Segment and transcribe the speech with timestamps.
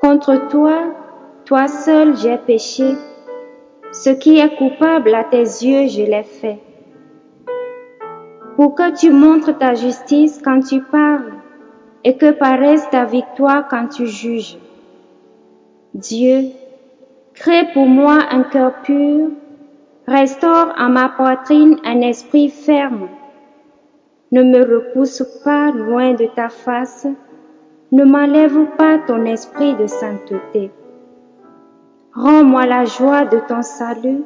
[0.00, 0.84] Contre toi,
[1.44, 2.94] toi seul j'ai péché.
[3.92, 6.58] Ce qui est coupable à tes yeux, je l'ai fait.
[8.56, 11.32] Pour que tu montres ta justice quand tu parles
[12.04, 14.58] et que paraisse ta victoire quand tu juges.
[15.94, 16.50] Dieu,
[17.34, 19.28] crée pour moi un cœur pur,
[20.06, 23.08] restaure en ma poitrine un esprit ferme.
[24.32, 27.06] Ne me repousse pas loin de ta face,
[27.92, 30.70] ne m'enlève pas ton esprit de sainteté.
[32.14, 34.24] Rends-moi la joie de ton salut,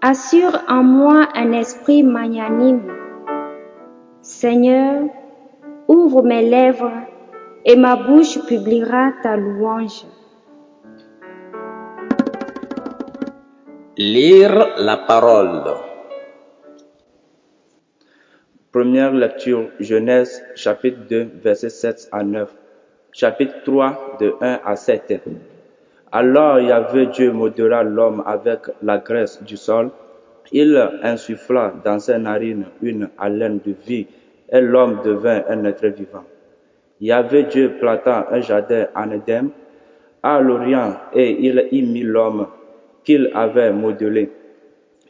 [0.00, 2.90] assure en moi un esprit magnanime.
[4.22, 5.02] Seigneur,
[5.86, 7.02] ouvre mes lèvres
[7.66, 10.06] et ma bouche publiera ta louange.
[13.98, 15.89] Lire la parole.
[18.72, 22.54] Première lecture, Genèse chapitre 2, versets 7 à 9.
[23.10, 25.20] Chapitre 3, de 1 à 7.
[26.12, 29.90] Alors Yahvé Dieu modéra l'homme avec la graisse du sol.
[30.52, 34.06] Il insuffla dans ses narines une haleine de vie
[34.52, 36.24] et l'homme devint un être vivant.
[37.00, 39.50] Yahvé Dieu planta un jardin en Éden
[40.22, 42.46] à l'Orient et il y mit l'homme
[43.02, 44.30] qu'il avait modelé.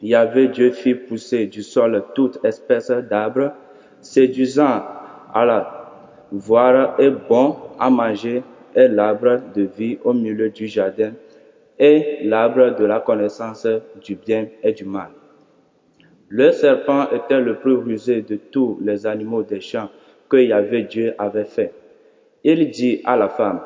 [0.01, 3.51] Yahvé Dieu fit pousser du sol toute espèce d'arbres,
[3.99, 4.83] séduisant
[5.33, 5.81] à la
[6.31, 8.43] voir et bon à manger,
[8.75, 11.13] et l'arbre de vie au milieu du jardin,
[11.77, 13.67] et l'arbre de la connaissance
[14.03, 15.09] du bien et du mal.
[16.29, 19.89] Le serpent était le plus rusé de tous les animaux des champs
[20.29, 21.73] que Yahvé Dieu avait fait.
[22.43, 23.59] Il dit à la femme,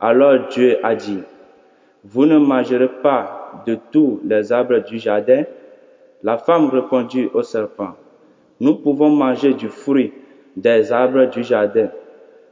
[0.00, 1.20] alors Dieu a dit,
[2.02, 5.44] vous ne mangerez pas de tous les arbres du jardin
[6.22, 7.94] La femme répondit au serpent,
[8.60, 10.12] nous pouvons manger du fruit
[10.56, 11.88] des arbres du jardin,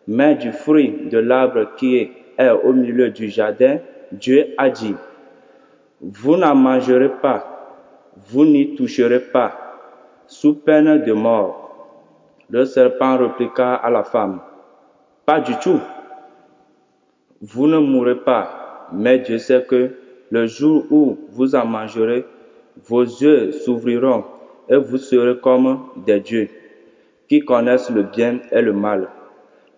[0.07, 3.79] mais du fruit de l'arbre qui est au milieu du jardin,
[4.11, 4.95] Dieu a dit,
[6.01, 7.53] vous n'en mangerez pas,
[8.29, 9.53] vous n'y toucherez pas,
[10.27, 11.59] sous peine de mort.
[12.51, 14.41] Le serpent répliqua à la femme,
[15.25, 15.81] pas du tout.
[17.41, 19.93] Vous ne mourrez pas, mais Dieu sait que
[20.33, 22.25] le jour où vous en mangerez,
[22.89, 24.25] vos yeux s'ouvriront
[24.67, 26.49] et vous serez comme des dieux,
[27.29, 29.09] qui connaissent le bien et le mal.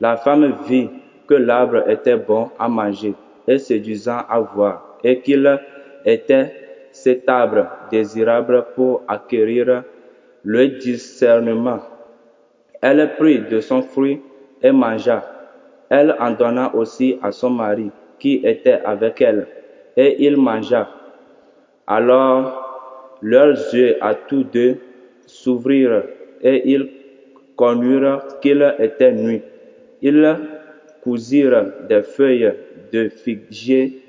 [0.00, 0.88] La femme vit
[1.26, 3.14] que l'arbre était bon à manger
[3.48, 5.60] et séduisant à voir, et qu'il
[6.04, 6.52] était
[6.92, 9.82] cet arbre désirable pour acquérir
[10.44, 11.80] le discernement.
[12.80, 14.20] Elle prit de son fruit
[14.62, 15.24] et mangea.
[15.90, 17.90] Elle en donna aussi à son mari
[18.20, 19.48] qui était avec elle,
[19.96, 20.88] et il mangea.
[21.86, 24.78] Alors leurs yeux à tous deux
[25.26, 26.04] s'ouvrirent
[26.42, 26.90] et ils
[27.56, 29.42] connurent qu'il était nuit.
[30.02, 30.38] Ils
[31.02, 32.52] cousirent des feuilles
[32.92, 34.02] de figuier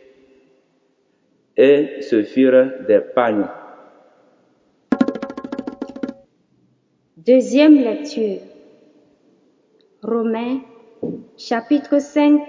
[1.58, 3.48] et se firent des pagnes.
[7.18, 8.40] Deuxième lecture.
[10.04, 10.60] Romains
[11.38, 12.42] chapitre 5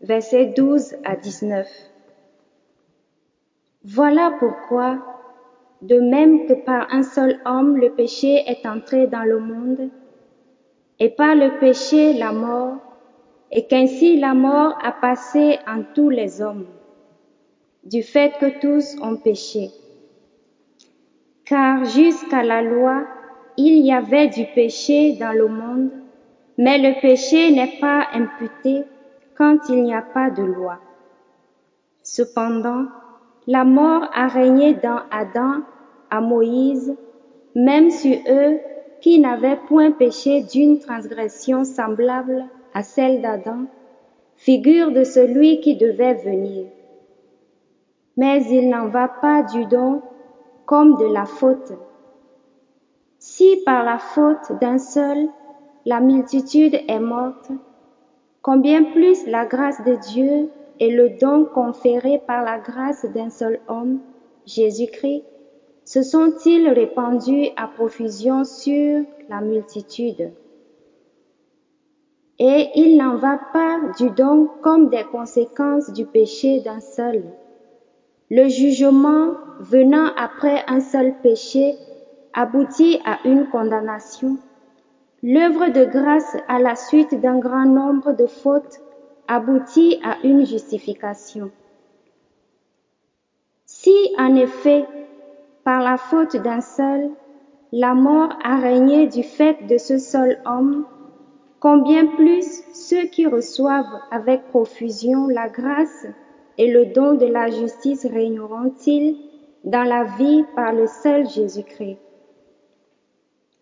[0.00, 1.66] versets 12 à 19.
[3.86, 4.98] Voilà pourquoi,
[5.82, 9.90] de même que par un seul homme le péché est entré dans le monde,
[10.98, 12.78] et par le péché la mort,
[13.52, 16.64] et qu'ainsi la mort a passé en tous les hommes,
[17.84, 19.68] du fait que tous ont péché.
[21.44, 23.04] Car jusqu'à la loi,
[23.58, 25.90] il y avait du péché dans le monde,
[26.56, 28.84] mais le péché n'est pas imputé
[29.36, 30.78] quand il n'y a pas de loi.
[32.02, 32.86] Cependant,
[33.46, 35.62] la mort a régné dans Adam
[36.10, 36.96] à Moïse,
[37.54, 38.58] même sur eux
[39.00, 43.66] qui n'avaient point péché d'une transgression semblable à celle d'Adam,
[44.36, 46.66] figure de celui qui devait venir.
[48.16, 50.00] Mais il n'en va pas du don
[50.66, 51.72] comme de la faute.
[53.18, 55.28] Si par la faute d'un seul,
[55.84, 57.50] la multitude est morte,
[58.40, 60.50] combien plus la grâce de Dieu
[60.80, 64.00] et le don conféré par la grâce d'un seul homme,
[64.46, 65.24] Jésus-Christ,
[65.84, 70.32] se sont-ils répandus à profusion sur la multitude.
[72.38, 77.22] Et il n'en va pas du don comme des conséquences du péché d'un seul.
[78.30, 81.76] Le jugement venant après un seul péché
[82.32, 84.38] aboutit à une condamnation.
[85.22, 88.80] L'œuvre de grâce à la suite d'un grand nombre de fautes
[89.28, 91.50] aboutit à une justification.
[93.66, 94.86] Si en effet,
[95.64, 97.10] par la faute d'un seul,
[97.72, 100.86] la mort a régné du fait de ce seul homme,
[101.58, 106.06] combien plus ceux qui reçoivent avec profusion la grâce
[106.56, 109.16] et le don de la justice régneront-ils
[109.64, 111.98] dans la vie par le seul Jésus-Christ?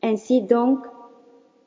[0.02, 0.80] Ainsi donc,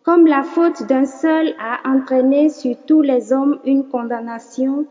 [0.06, 4.86] comme la faute d'un seul a entraîné sur tous les hommes une condamnation,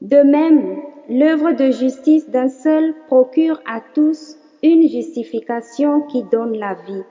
[0.00, 0.80] de même,
[1.10, 7.02] l'œuvre de justice d'un seul procure à tous une justification qui donne la vie.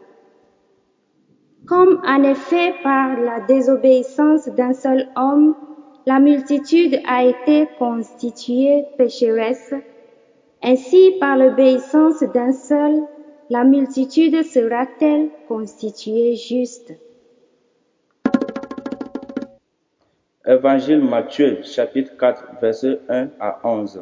[1.67, 5.53] Comme en effet par la désobéissance d'un seul homme,
[6.07, 9.75] la multitude a été constituée pécheresse,
[10.63, 13.03] ainsi par l'obéissance d'un seul,
[13.51, 16.93] la multitude sera-t-elle constituée juste?
[20.47, 24.01] Évangile Matthieu chapitre 4 verset 1 à 11.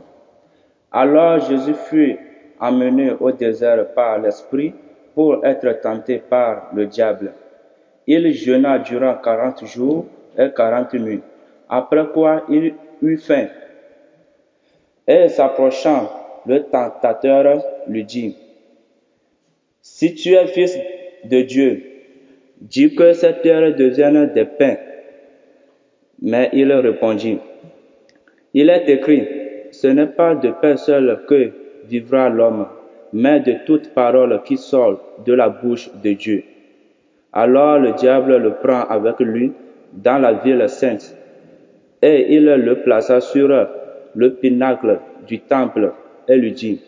[0.91, 2.19] Alors Jésus fut
[2.59, 4.71] amené au désert par l'Esprit
[5.15, 7.33] pour être tenté par le diable.
[8.05, 10.05] Il jeûna durant quarante jours
[10.37, 11.23] et quarante nuits,
[11.67, 13.47] après quoi il eut faim.
[15.07, 16.11] Et s'approchant,
[16.45, 18.37] le tentateur lui dit,
[19.81, 20.77] Si tu es fils
[21.23, 21.83] de Dieu,
[22.61, 24.77] dis que cette terre devienne des pains.
[26.21, 27.39] Mais il répondit,
[28.53, 29.27] Il est écrit,
[29.71, 31.51] ce n'est pas de pain seul que
[31.87, 32.67] vivra l'homme,
[33.13, 36.43] mais de toute parole qui sort de la bouche de Dieu.
[37.33, 39.51] Alors le diable le prend avec lui
[39.93, 41.15] dans la ville sainte,
[42.01, 43.49] et il le plaça sur
[44.15, 45.91] le pinacle du temple
[46.27, 46.81] et lui dit,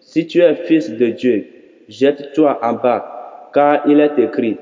[0.00, 1.46] Si tu es fils de Dieu,
[1.88, 4.56] jette-toi en bas, car il est écrit,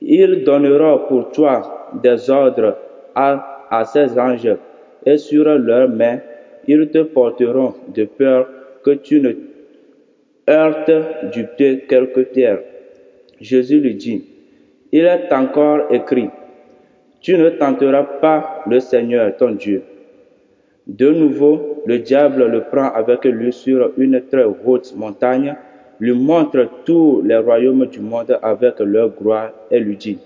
[0.00, 2.76] Il donnera pour toi des ordres
[3.14, 4.56] à, ses anges,
[5.04, 6.18] et sur leurs mains
[6.68, 8.48] ils te porteront de peur
[8.84, 9.32] que tu ne
[10.48, 10.92] heurtes
[11.32, 12.60] du pied quelque terre.
[13.40, 14.24] Jésus lui dit,
[14.92, 16.30] il est encore écrit,
[17.20, 19.82] tu ne tenteras pas le Seigneur ton Dieu.
[20.86, 25.54] De nouveau, le diable le prend avec lui sur une très haute montagne,
[26.00, 30.18] lui montre tous les royaumes du monde avec leur gloire et lui dit,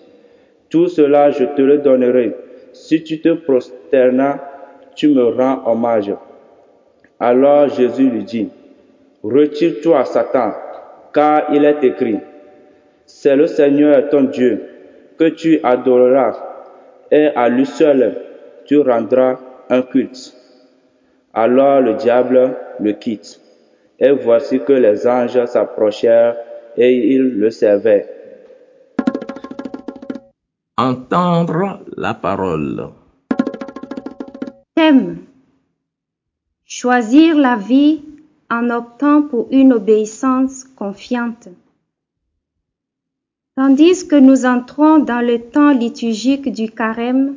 [0.71, 2.35] tout cela je te le donnerai.
[2.77, 4.39] Si tu te prosternas,
[4.95, 6.13] tu me rends hommage.
[7.19, 8.49] Alors Jésus lui dit,
[9.25, 10.53] Retire-toi, Satan,
[11.13, 12.19] car il est écrit,
[13.07, 14.63] C'est le Seigneur ton Dieu
[15.19, 16.37] que tu adoreras,
[17.11, 18.15] et à lui seul
[18.67, 19.39] tu rendras
[19.71, 20.35] un culte.
[21.33, 23.41] Alors le diable le quitte,
[23.99, 26.37] et voici que les anges s'approchèrent
[26.77, 28.16] et ils le servaient.
[30.79, 32.91] Entendre la parole.
[34.75, 35.21] Thème
[36.67, 38.03] Choisir la vie
[38.51, 41.49] en optant pour une obéissance confiante.
[43.57, 47.37] Tandis que nous entrons dans le temps liturgique du carême,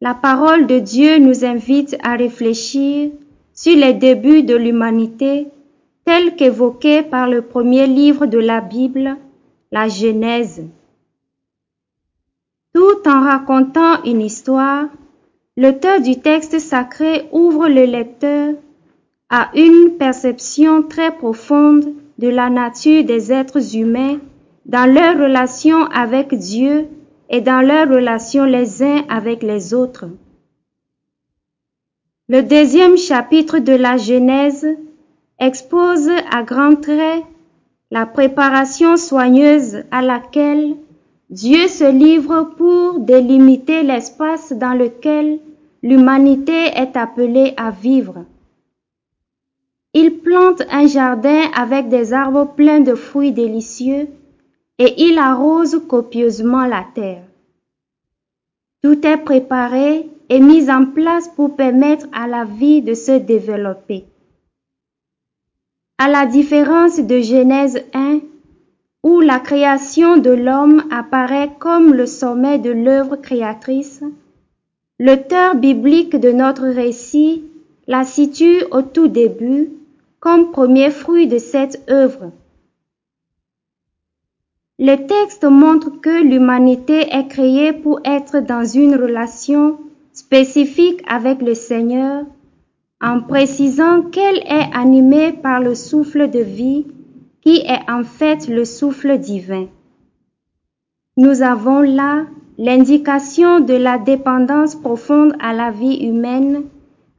[0.00, 3.10] la parole de Dieu nous invite à réfléchir
[3.54, 5.48] sur les débuts de l'humanité
[6.04, 9.16] tels qu'évoqués par le premier livre de la Bible,
[9.72, 10.62] la Genèse.
[12.76, 14.84] Tout en racontant une histoire,
[15.56, 18.52] l'auteur du texte sacré ouvre le lecteur
[19.30, 24.18] à une perception très profonde de la nature des êtres humains
[24.66, 26.86] dans leur relation avec Dieu
[27.30, 30.10] et dans leur relation les uns avec les autres.
[32.28, 34.68] Le deuxième chapitre de la Genèse
[35.38, 37.24] expose à grands traits
[37.90, 40.76] la préparation soigneuse à laquelle
[41.28, 45.40] Dieu se livre pour délimiter l'espace dans lequel
[45.82, 48.24] l'humanité est appelée à vivre.
[49.92, 54.08] Il plante un jardin avec des arbres pleins de fruits délicieux
[54.78, 57.24] et il arrose copieusement la terre.
[58.82, 64.04] Tout est préparé est mise en place pour permettre à la vie de se développer.
[65.98, 68.20] À la différence de Genèse 1,
[69.02, 74.02] où la création de l'homme apparaît comme le sommet de l'œuvre créatrice,
[74.98, 77.44] l'auteur biblique de notre récit
[77.86, 79.70] la situe au tout début
[80.20, 82.32] comme premier fruit de cette œuvre.
[84.78, 89.78] Le texte montre que l'humanité est créée pour être dans une relation
[90.12, 92.24] spécifique avec le Seigneur
[93.00, 96.86] en précisant qu'elle est animée par le souffle de vie
[97.46, 99.68] qui est en fait le souffle divin.
[101.16, 102.26] Nous avons là
[102.58, 106.64] l'indication de la dépendance profonde à la vie humaine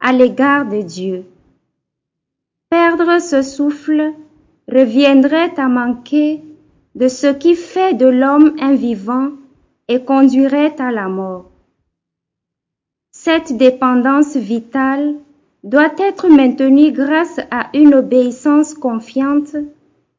[0.00, 1.24] à l'égard de Dieu.
[2.68, 4.12] Perdre ce souffle
[4.70, 6.42] reviendrait à manquer
[6.94, 9.30] de ce qui fait de l'homme un vivant
[9.88, 11.50] et conduirait à la mort.
[13.12, 15.14] Cette dépendance vitale
[15.64, 19.56] doit être maintenue grâce à une obéissance confiante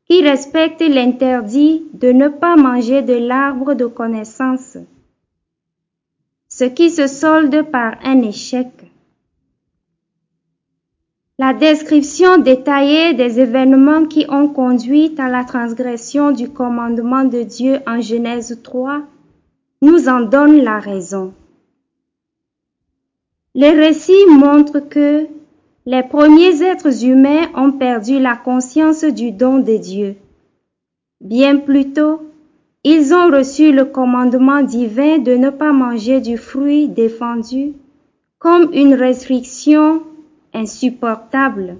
[0.10, 4.76] qui respecte l'interdit de ne pas manger de l'arbre de connaissance,
[6.48, 8.68] ce qui se solde par un échec.
[11.38, 17.80] La description détaillée des événements qui ont conduit à la transgression du commandement de Dieu
[17.86, 19.04] en Genèse 3
[19.84, 21.34] nous en donne la raison.
[23.54, 25.28] Les récits montrent que
[25.92, 30.18] les premiers êtres humains ont perdu la conscience du don de Dieu.
[31.20, 32.22] Bien plus tôt,
[32.84, 37.74] ils ont reçu le commandement divin de ne pas manger du fruit défendu
[38.38, 40.04] comme une restriction
[40.54, 41.78] insupportable.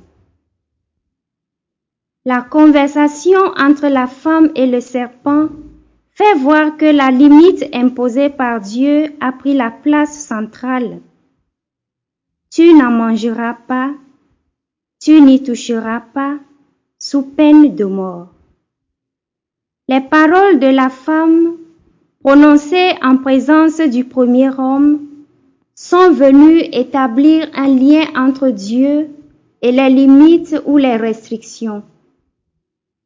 [2.26, 5.50] La conversation entre la femme et le serpent
[6.10, 11.00] fait voir que la limite imposée par Dieu a pris la place centrale.
[12.60, 13.94] Tu n'en mangeras pas,
[15.02, 16.40] tu n'y toucheras pas,
[16.98, 18.34] sous peine de mort.
[19.88, 21.56] Les paroles de la femme,
[22.20, 25.08] prononcées en présence du premier homme,
[25.74, 29.08] sont venus établir un lien entre Dieu
[29.62, 31.84] et les limites ou les restrictions.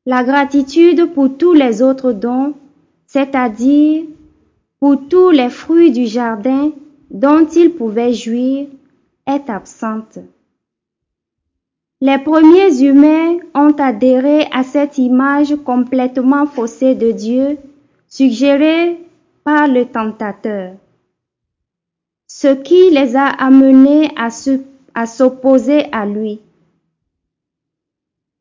[0.08, 2.56] La gratitude pour tous les autres dons,
[3.06, 4.06] c'est-à-dire
[4.80, 6.72] pour tous les fruits du jardin
[7.12, 8.66] dont il pouvait jouir,
[9.28, 10.20] est absente.
[12.02, 17.58] Les premiers humains ont adhéré à cette image complètement faussée de Dieu,
[18.08, 19.00] suggérée
[19.44, 20.74] par le tentateur
[22.36, 26.42] ce qui les a amenés à s'opposer à lui.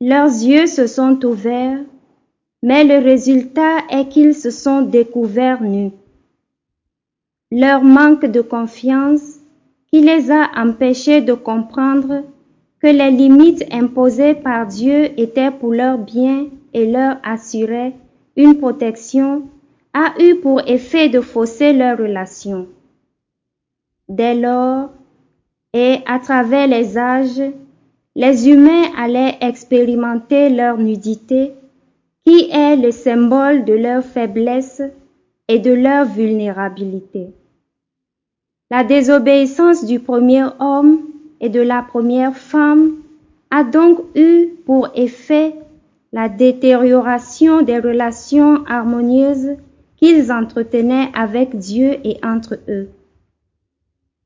[0.00, 1.84] Leurs yeux se sont ouverts,
[2.62, 5.92] mais le résultat est qu'ils se sont découverts nus.
[7.50, 9.40] Leur manque de confiance
[9.92, 12.24] qui les a empêchés de comprendre
[12.80, 17.92] que les limites imposées par Dieu étaient pour leur bien et leur assuraient
[18.36, 19.42] une protection
[19.92, 22.66] a eu pour effet de fausser leur relation.
[24.08, 24.88] Dès lors,
[25.74, 27.42] et à travers les âges,
[28.14, 31.52] les humains allaient expérimenter leur nudité,
[32.24, 34.82] qui est le symbole de leur faiblesse
[35.48, 37.28] et de leur vulnérabilité.
[38.72, 41.00] La désobéissance du premier homme
[41.42, 42.92] et de la première femme
[43.50, 45.54] a donc eu pour effet
[46.10, 49.58] la détérioration des relations harmonieuses
[49.98, 52.88] qu'ils entretenaient avec Dieu et entre eux.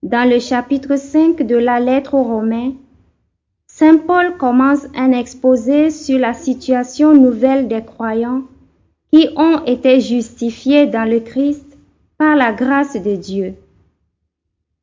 [0.04, 2.74] Dans le chapitre 5 de la lettre aux Romains,
[3.66, 8.42] Saint Paul commence un exposé sur la situation nouvelle des croyants
[9.12, 11.66] qui ont été justifiés dans le Christ
[12.16, 13.56] par la grâce de Dieu.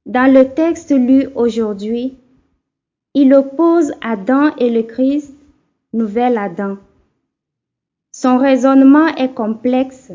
[0.06, 2.18] Dans le texte lu aujourd'hui,
[3.14, 5.34] il oppose Adam et le Christ,
[5.94, 6.78] nouvel Adam.
[8.12, 10.12] Son raisonnement est complexe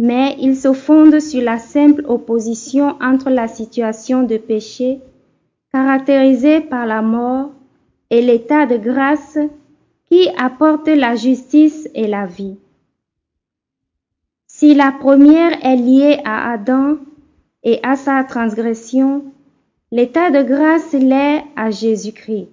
[0.00, 4.98] mais il se fonde sur la simple opposition entre la situation de péché,
[5.72, 7.50] caractérisée par la mort,
[8.08, 9.36] et l'état de grâce
[10.08, 12.56] qui apporte la justice et la vie.
[14.46, 16.96] Si la première est liée à Adam
[17.62, 19.24] et à sa transgression,
[19.90, 22.48] l'état de grâce l'est à Jésus-Christ.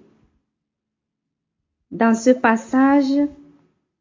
[1.90, 3.28] Dans ce passage,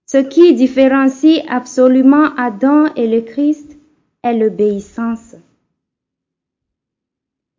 [0.05, 3.77] ce qui différencie absolument Adam et le Christ
[4.23, 5.35] est l'obéissance.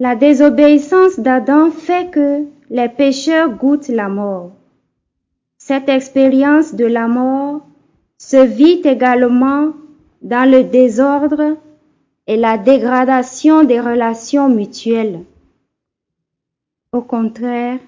[0.00, 4.52] La désobéissance d'Adam fait que les pécheurs goûtent la mort.
[5.59, 7.67] Cette expérience de la mort
[8.19, 9.73] se vit également
[10.23, 11.57] dans le désordre
[12.29, 15.25] et la dégradation des relations mutuelles.
[16.93, 17.79] Au contraire,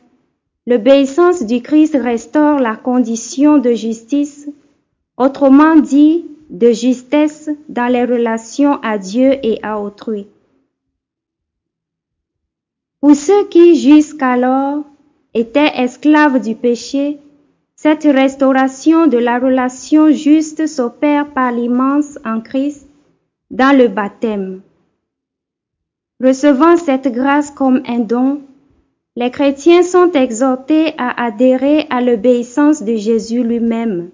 [0.66, 4.48] l'obéissance du Christ restaure la condition de justice,
[5.18, 10.26] autrement dit, de justesse dans les relations à Dieu et à autrui.
[13.00, 14.84] Pour ceux qui jusqu'alors
[15.34, 17.18] étaient esclaves du péché,
[17.76, 22.89] cette restauration de la relation juste s'opère par l'immense en Christ
[23.50, 24.62] dans le baptême.
[26.22, 28.42] Recevant cette grâce comme un don,
[29.16, 34.10] les chrétiens sont exhortés à adhérer à l'obéissance de Jésus lui-même.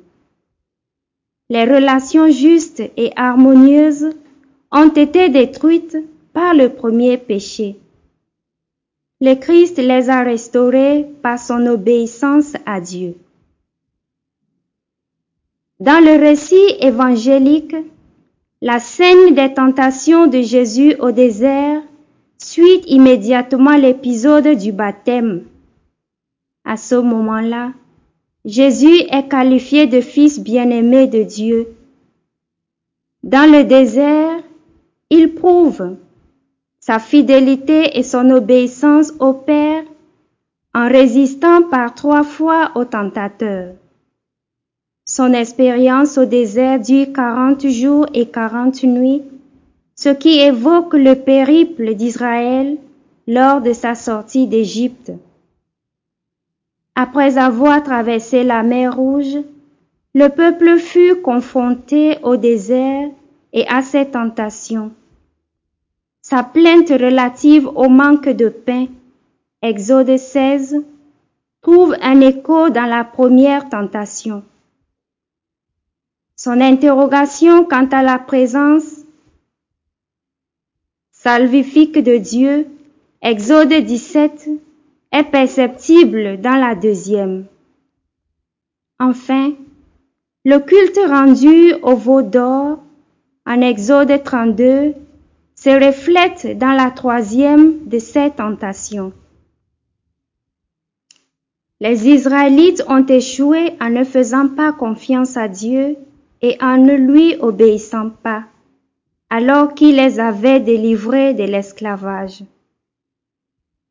[1.50, 4.10] Les relations justes et harmonieuses
[4.72, 5.96] ont été détruites
[6.32, 7.76] par le premier péché.
[9.20, 13.14] Le Christ les a restaurées par son obéissance à Dieu.
[15.78, 17.76] Dans le récit évangélique,
[18.62, 21.82] la scène des tentations de Jésus au désert
[22.38, 25.44] suit immédiatement l'épisode du baptême.
[26.64, 27.72] À ce moment-là,
[28.44, 31.68] Jésus est qualifié de fils bien-aimé de Dieu.
[33.22, 34.40] Dans le désert,
[35.10, 35.96] il prouve
[36.80, 39.84] sa fidélité et son obéissance au Père
[40.74, 43.74] en résistant par trois fois au tentateur.
[45.16, 49.22] Son expérience au désert dure quarante jours et quarante nuits,
[49.94, 52.76] ce qui évoque le périple d'Israël
[53.26, 55.12] lors de sa sortie d'Égypte.
[56.94, 59.38] Après avoir traversé la mer Rouge,
[60.14, 63.08] le peuple fut confronté au désert
[63.54, 64.92] et à ses tentations.
[66.20, 68.88] Sa plainte relative au manque de pain,
[69.62, 70.84] Exode 16,
[71.62, 74.42] trouve un écho dans la première tentation.
[76.36, 78.84] Son interrogation quant à la présence
[81.10, 82.66] salvifique de Dieu,
[83.22, 84.50] Exode 17,
[85.12, 87.46] est perceptible dans la deuxième.
[89.00, 89.54] Enfin,
[90.44, 92.80] le culte rendu au veau d'or
[93.46, 94.94] en Exode 32
[95.54, 99.14] se reflète dans la troisième de ces tentations.
[101.80, 105.96] Les Israélites ont échoué en ne faisant pas confiance à Dieu
[106.42, 108.44] et en ne lui obéissant pas,
[109.30, 112.42] alors qu'il les avait délivrés de l'esclavage.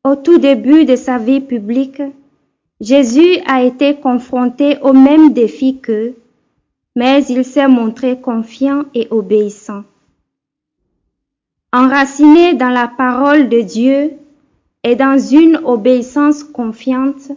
[0.04, 2.02] Au tout début de sa vie publique,
[2.80, 6.14] Jésus a été confronté au même défi qu'eux,
[6.94, 9.84] mais il s'est montré confiant et obéissant.
[11.72, 14.12] Enraciné dans la parole de Dieu
[14.82, 17.32] et dans une obéissance confiante,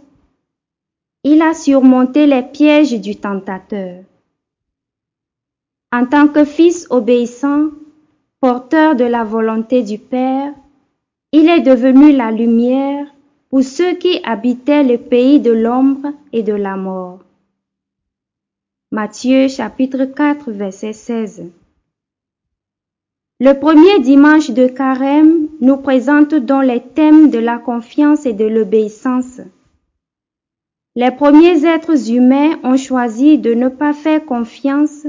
[1.24, 4.04] il a surmonté les pièges du tentateur.
[5.92, 7.70] En tant que fils obéissant,
[8.40, 10.52] porteur de la volonté du Père,
[11.32, 13.06] il est devenu la lumière
[13.50, 17.18] pour ceux qui habitaient le pays de l'ombre et de la mort.
[18.92, 21.50] Matthieu chapitre 4 verset 16.
[23.40, 28.44] Le premier dimanche de carême nous présente donc les thèmes de la confiance et de
[28.44, 29.40] l'obéissance.
[30.94, 35.06] Les premiers êtres humains ont choisi de ne pas faire confiance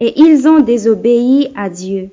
[0.00, 2.10] et ils ont désobéi à Dieu.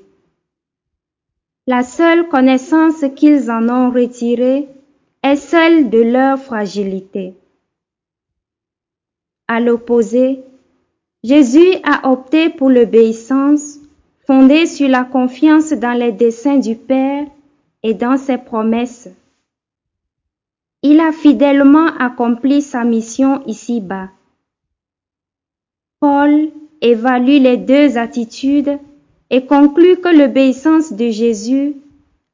[1.65, 4.67] La seule connaissance qu'ils en ont retirée
[5.23, 7.33] est celle de leur fragilité.
[9.47, 10.43] À l'opposé,
[11.23, 13.79] Jésus a opté pour l'obéissance
[14.25, 17.25] fondée sur la confiance dans les desseins du Père
[17.83, 19.09] et dans ses promesses.
[20.83, 24.09] Il a fidèlement accompli sa mission ici-bas.
[25.99, 28.77] Paul évalue les deux attitudes
[29.29, 31.75] et conclut que l'obéissance de Jésus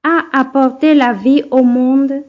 [0.04, 2.24] a apporté la vie au monde,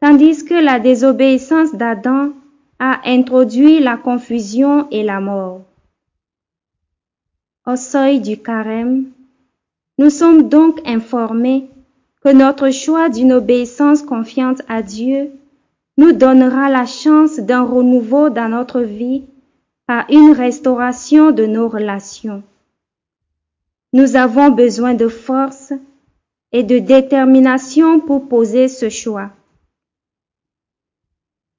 [0.00, 2.30] tandis que la désobéissance d'Adam
[2.78, 5.62] a introduit la confusion et la mort.
[7.66, 9.06] Au seuil du carême,
[9.98, 11.68] nous sommes donc informés
[12.22, 15.30] que notre choix d'une obéissance confiante à Dieu
[15.96, 19.24] nous donnera la chance d'un renouveau dans notre vie
[19.86, 22.42] par une restauration de nos relations.
[23.92, 25.72] Nous avons besoin de force
[26.52, 29.30] et de détermination pour poser ce choix.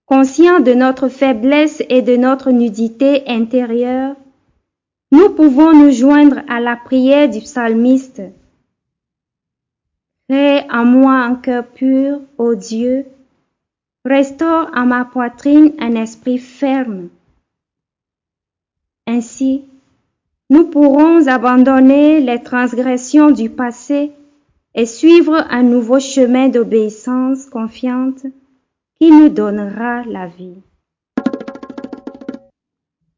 [0.05, 4.15] Conscients de notre faiblesse et de notre nudité intérieure,
[5.11, 8.21] nous pouvons nous joindre à la prière du psalmiste.
[10.29, 13.05] Crée en moi un cœur pur, ô Dieu,
[14.03, 17.09] restaure à ma poitrine un esprit ferme.
[19.09, 19.63] Ainsi,
[20.49, 24.11] nous pourrons abandonner les transgressions du passé
[24.75, 28.25] et suivre un nouveau chemin d'obéissance confiante
[28.99, 30.57] qui nous donnera la vie.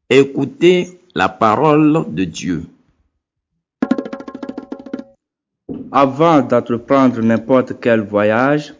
[0.08, 2.62] Écoutez la parole de Dieu.
[5.90, 8.74] Avant d'entreprendre n'importe quel voyage,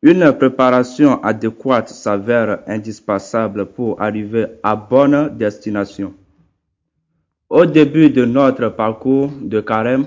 [0.00, 6.14] une préparation adéquate s'avère indispensable pour arriver à bonne destination.
[7.52, 10.06] Au début de notre parcours de carême,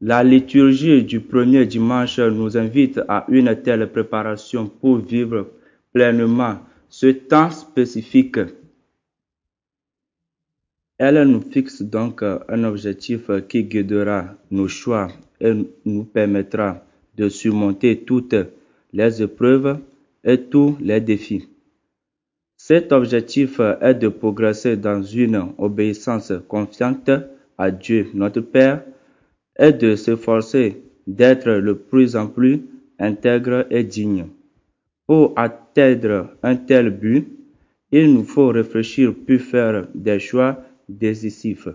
[0.00, 5.48] la liturgie du premier dimanche nous invite à une telle préparation pour vivre
[5.92, 8.38] pleinement ce temps spécifique.
[10.98, 15.08] Elle nous fixe donc un objectif qui guidera nos choix
[15.40, 16.84] et nous permettra
[17.16, 18.36] de surmonter toutes
[18.92, 19.80] les épreuves
[20.22, 21.48] et tous les défis.
[22.68, 27.10] Cet objectif est de progresser dans une obéissance confiante
[27.56, 28.82] à Dieu notre Père
[29.58, 32.60] et de s'efforcer d'être le plus en plus
[32.98, 34.26] intègre et digne.
[35.06, 37.26] Pour atteindre un tel but,
[37.90, 41.68] il nous faut réfléchir puis faire des choix décisifs.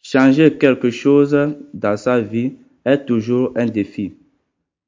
[0.00, 1.36] Changer quelque chose
[1.74, 2.52] dans sa vie
[2.84, 4.14] est toujours un défi.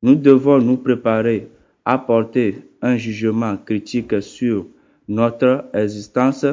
[0.02, 1.48] Nous devons nous préparer
[1.84, 4.66] à porter un jugement critique sur
[5.08, 6.46] notre existence,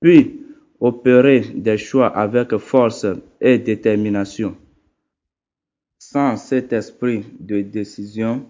[0.00, 0.40] puis
[0.80, 3.06] opérer des choix avec force
[3.40, 4.56] et détermination.
[5.98, 8.44] Sans cet esprit de décision,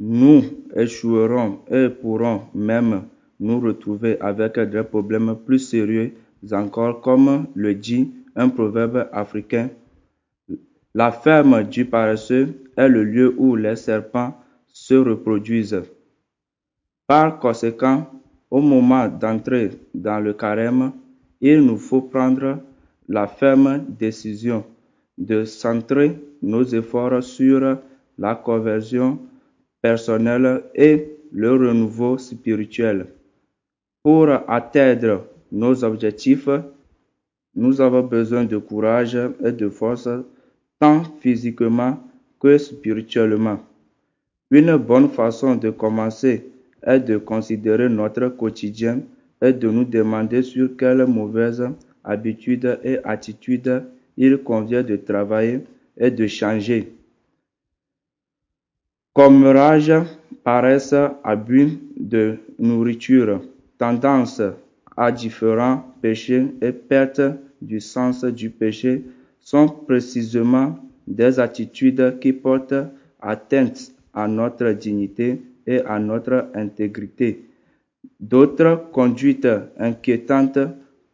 [0.00, 0.42] nous
[0.76, 3.04] échouerons et pourrons même
[3.40, 6.12] nous retrouver avec des problèmes plus sérieux
[6.52, 9.70] encore, comme le dit un proverbe africain.
[10.94, 15.82] La ferme du paresseux est le lieu où les serpents se reproduisent.
[17.06, 18.06] Par conséquent,
[18.50, 20.92] au moment d'entrer dans le carême,
[21.40, 22.58] il nous faut prendre
[23.08, 24.64] la ferme décision
[25.18, 27.78] de centrer nos efforts sur
[28.18, 29.18] la conversion
[29.82, 33.06] personnelle et le renouveau spirituel.
[34.02, 36.48] Pour atteindre nos objectifs,
[37.54, 40.08] nous avons besoin de courage et de force,
[40.80, 41.98] tant physiquement
[42.40, 43.60] que spirituellement.
[44.50, 46.53] Une bonne façon de commencer
[46.86, 49.00] est de considérer notre quotidien
[49.42, 51.68] et de nous demander sur quelles mauvaises
[52.04, 53.82] habitudes et attitudes
[54.16, 55.60] il convient de travailler
[55.96, 56.92] et de changer.
[59.12, 59.92] Comme rage,
[60.42, 63.40] paresse, abus de nourriture,
[63.78, 64.42] tendance
[64.96, 67.22] à différents péchés et perte
[67.60, 69.04] du sens du péché
[69.40, 72.74] sont précisément des attitudes qui portent
[73.20, 77.44] atteinte à notre dignité et à notre intégrité.
[78.20, 79.48] D'autres conduites
[79.78, 80.58] inquiétantes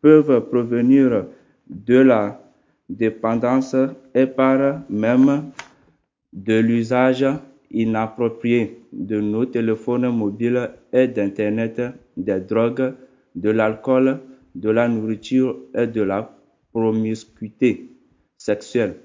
[0.00, 1.26] peuvent provenir
[1.68, 2.40] de la
[2.88, 3.76] dépendance
[4.14, 5.50] et par même
[6.32, 7.24] de l'usage
[7.70, 11.80] inapproprié de nos téléphones mobiles et d'Internet,
[12.16, 12.94] des drogues,
[13.36, 14.20] de l'alcool,
[14.54, 16.36] de la nourriture et de la
[16.72, 17.88] promiscuité
[18.36, 18.96] sexuelle.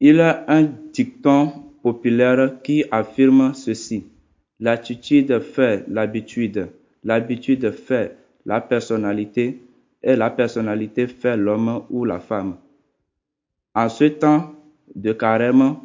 [0.00, 4.06] Il a un dicton populaire qui affirme ceci.
[4.58, 6.70] L'attitude fait l'habitude,
[7.02, 8.16] l'habitude fait
[8.46, 9.60] la personnalité
[10.02, 12.56] et la personnalité fait l'homme ou la femme.
[13.74, 14.54] En ce temps
[14.94, 15.76] de carême,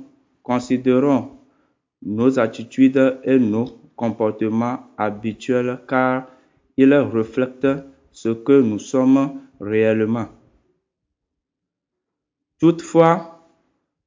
[0.42, 1.32] considérons
[2.02, 3.66] nos attitudes et nos
[3.98, 6.30] comportements habituels car
[6.78, 7.84] ils reflètent
[8.14, 10.30] ce que nous sommes réellement.
[12.58, 13.38] Toutefois,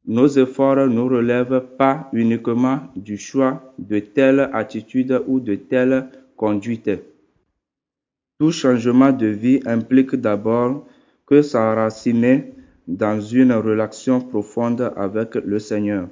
[0.07, 6.91] nos efforts ne relèvent pas uniquement du choix de telle attitude ou de telle conduite.
[8.39, 10.87] Tout changement de vie implique d'abord
[11.27, 12.53] que s'enraciner
[12.89, 16.09] dans une relation profonde avec le Seigneur.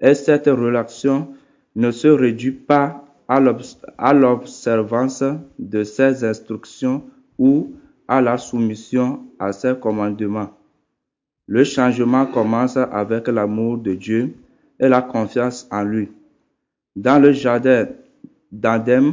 [0.00, 1.28] Et cette relation
[1.76, 5.24] ne se réduit pas à l'observance
[5.58, 7.04] de ses instructions
[7.38, 7.72] ou
[8.08, 10.50] à la soumission à ses commandements.
[11.48, 14.34] Le changement commence avec l'amour de Dieu
[14.78, 16.08] et la confiance en lui.
[16.96, 17.86] Dans le jardin
[18.50, 19.12] d'Adam,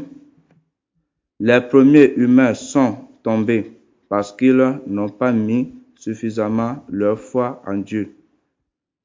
[1.40, 3.72] les premiers humains sont tombés
[4.10, 8.16] parce qu'ils n'ont pas mis suffisamment leur foi en Dieu.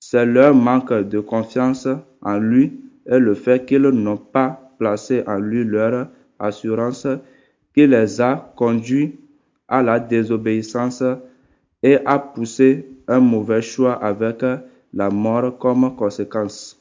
[0.00, 1.88] C'est leur manque de confiance
[2.22, 6.08] en lui et le fait qu'ils n'ont pas placé en lui leur
[6.38, 7.06] assurance
[7.74, 9.18] qui les a conduits
[9.68, 11.02] à la désobéissance
[11.82, 14.42] et à pousser un mauvais choix avec
[14.92, 16.80] la mort comme conséquence.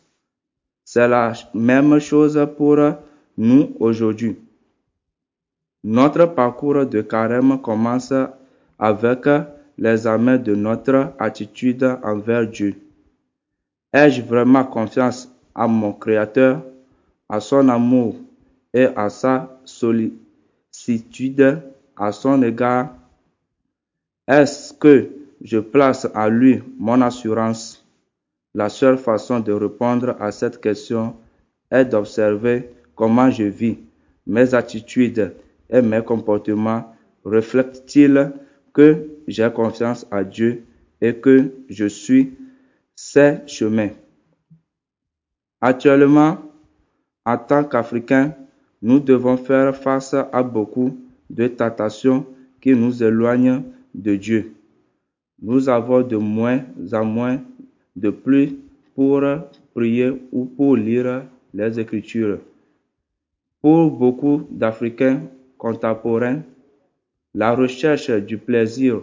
[0.85, 2.77] C'est la même chose pour
[3.37, 4.37] nous aujourd'hui.
[5.83, 8.13] Notre parcours de carême commence
[8.79, 9.27] avec
[9.77, 12.75] l'examen de notre attitude envers Dieu.
[13.93, 16.61] Ai-je vraiment confiance à mon Créateur,
[17.29, 18.15] à son amour
[18.73, 21.61] et à sa sollicitude
[21.95, 22.89] à son égard?
[24.27, 25.09] Est-ce que
[25.43, 27.83] je place à lui mon assurance
[28.55, 31.15] La seule façon de répondre à cette question
[31.71, 33.77] est d'observer comment je vis,
[34.27, 35.33] mes attitudes
[35.69, 36.93] et mes comportements
[37.25, 38.31] reflètent-ils
[38.73, 40.63] que j'ai confiance à Dieu
[41.01, 42.33] et que je suis
[42.95, 43.89] ses chemins?
[45.59, 46.37] Actuellement,
[47.25, 48.35] en tant qu'Africains,
[48.81, 52.25] nous devons faire face à beaucoup de tentations
[52.61, 53.63] qui nous éloignent
[53.95, 54.53] de Dieu.
[55.43, 57.41] Nous avons de moins en moins
[57.97, 58.55] de plus
[58.95, 59.21] pour
[59.75, 62.39] prier ou pour lire les Écritures.
[63.61, 65.23] Pour beaucoup d'Africains
[65.57, 66.43] contemporains,
[67.33, 69.01] la recherche du plaisir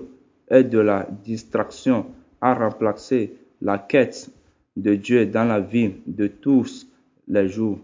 [0.51, 2.07] et de la distraction
[2.41, 4.31] a remplacé la quête
[4.77, 6.87] de Dieu dans la vie de tous
[7.29, 7.79] les jours.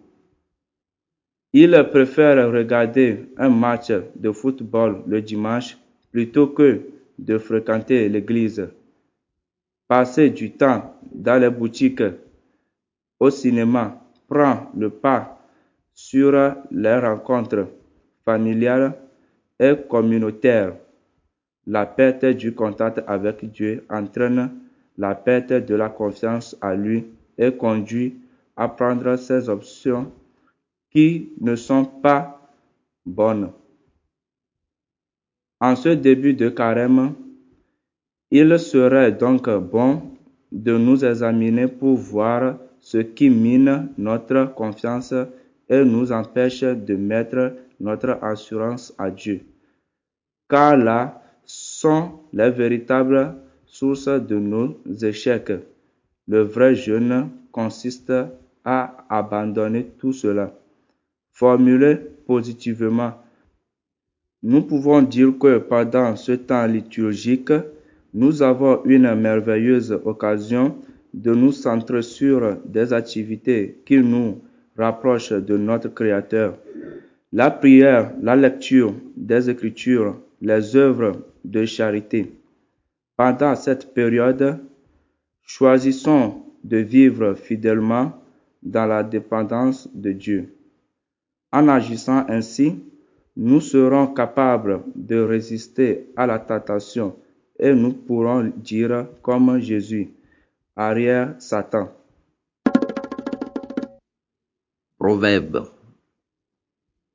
[1.53, 5.77] Ils préfèrent regarder un match de football le dimanche
[6.11, 6.81] plutôt que
[7.19, 8.69] de fréquenter l'église.
[9.89, 12.03] Passer du temps dans les boutiques,
[13.21, 15.41] au cinéma, prend le pas
[15.95, 16.33] sur
[16.71, 17.69] les rencontres
[18.25, 18.95] familiales
[19.59, 20.75] et communautaires.
[21.67, 24.51] La perte du contact avec Dieu entraîne
[24.99, 27.05] la perte de la confiance à lui
[27.39, 28.17] et conduit
[28.57, 30.11] à prendre ces options
[30.91, 32.41] qui ne sont pas
[33.05, 33.51] bonnes.
[35.61, 37.15] En ce début de carême,
[38.31, 40.03] il serait donc bon
[40.53, 45.15] de nous examiner pour voir ce qui mine notre confiance
[45.69, 49.41] et nous empêche de mettre notre assurance à Dieu.
[50.49, 53.35] Car là sont les véritables
[53.67, 55.53] sources de nos échecs.
[56.29, 58.13] Le vrai jeûne consiste
[58.65, 60.53] à abandonner tout cela.
[61.33, 63.13] Formulé positivement,
[64.47, 67.51] nous pouvons dire que pendant ce temps liturgique,
[68.15, 70.77] nous avons une merveilleuse occasion
[71.13, 74.41] de nous centrer sur des activités qui nous
[74.79, 76.57] rapprochent de notre Créateur.
[77.33, 82.33] La prière, la lecture des Écritures, les œuvres de charité.
[83.17, 84.61] Pendant cette période,
[85.43, 88.13] choisissons de vivre fidèlement
[88.63, 90.55] dans la dépendance de Dieu.
[91.51, 92.77] En agissant ainsi,
[93.37, 97.17] nous serons capables de résister à la tentation
[97.59, 100.11] et nous pourrons dire comme Jésus,
[100.75, 101.91] arrière Satan.
[104.99, 105.69] Proverbe.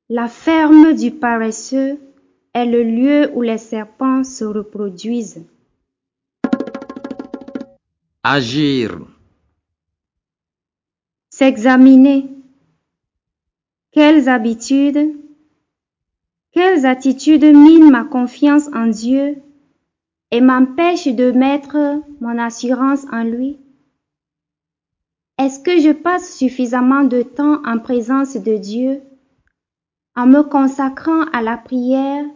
[0.08, 1.98] La ferme du paresseux
[2.54, 5.44] est le lieu où les serpents se reproduisent.
[8.22, 8.98] Agir.
[11.30, 12.28] S'examiner.
[13.90, 15.21] Quelles habitudes,
[16.52, 19.42] quelles attitudes minent ma confiance en Dieu
[20.30, 23.58] et m'empêchent de mettre mon assurance en lui?
[25.38, 29.00] Est-ce que je passe suffisamment de temps en présence de Dieu
[30.14, 32.26] en me consacrant à la prière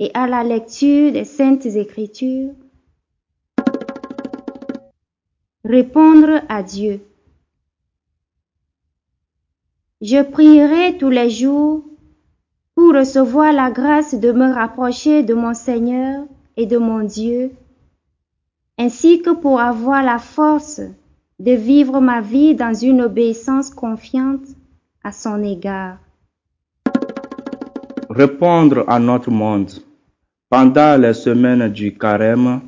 [0.00, 2.52] et à la lecture des saintes écritures?
[5.64, 7.00] Répondre à Dieu.
[10.00, 11.84] Je prierai tous les jours
[12.74, 16.24] pour recevoir la grâce de me rapprocher de mon Seigneur
[16.56, 17.52] et de mon Dieu,
[18.78, 20.80] ainsi que pour avoir la force
[21.38, 24.46] de vivre ma vie dans une obéissance confiante
[25.02, 25.98] à son égard.
[28.10, 29.70] Répondre à notre monde.
[30.50, 32.60] Pendant les semaines du carême,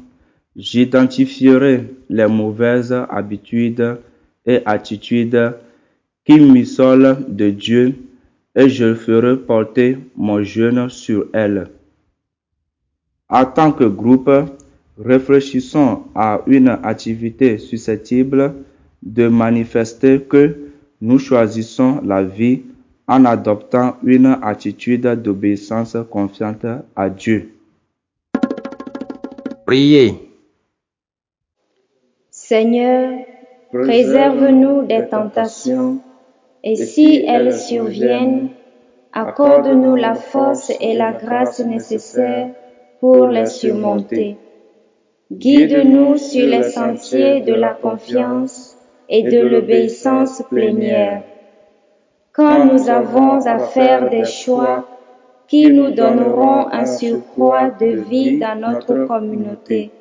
[0.57, 3.99] j'identifierai les mauvaises habitudes
[4.45, 5.55] et attitudes
[6.25, 7.95] qui m'isolent de Dieu
[8.57, 11.69] et je ferai porter mon jeûne sur elles.
[13.29, 14.31] En tant que groupe,
[14.99, 18.55] réfléchissons à une activité susceptible
[19.03, 20.57] de manifester que
[21.03, 22.63] nous choisissons la vie
[23.07, 26.67] en adoptant une attitude d'obéissance confiante
[26.97, 27.53] à Dieu.
[29.67, 30.15] Priez.
[32.31, 33.13] Seigneur,
[33.73, 36.01] préserve-nous des tentations
[36.69, 38.49] et si elles surviennent,
[39.13, 42.49] accorde-nous la force et la grâce nécessaires
[42.99, 44.37] pour les surmonter.
[45.31, 48.77] Guide-nous sur les sentiers de la confiance
[49.09, 51.23] et de l'obéissance plénière.
[52.33, 54.89] Quand nous avons à faire des choix
[55.47, 59.93] qui nous donneront un surcroît de vie dans notre communauté,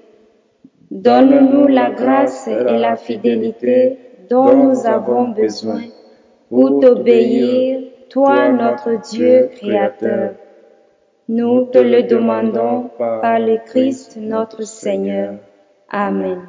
[0.89, 5.82] donne-nous la grâce et la fidélité dont nous avons besoin
[6.49, 10.31] pour t'obéir, toi notre Dieu créateur.
[11.27, 15.36] Nous te le demandons par le Christ notre Seigneur.
[15.89, 16.41] Amen.